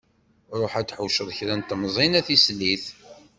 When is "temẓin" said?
1.63-2.17